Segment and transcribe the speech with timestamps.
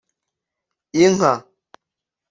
[1.03, 1.31] inka